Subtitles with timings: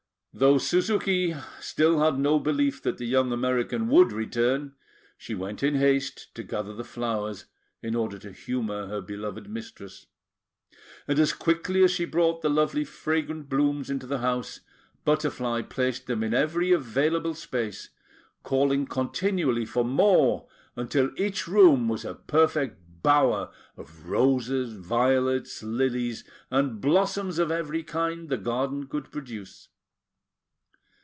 [0.33, 4.75] Though Suzuki had still no belief that the young American would return,
[5.17, 7.47] she went in haste to gather the flowers,
[7.81, 10.05] in order to humour her beloved mistress;
[11.05, 14.61] and as quickly as she brought the lovely fragrant blooms into the house,
[15.03, 17.89] Butterfly placed them in every available space,
[18.41, 20.47] calling continually for more,
[20.77, 27.83] until each room was a perfect bower of roses, violets, lilies, and blossoms of every
[27.83, 29.67] kind the garden could produce.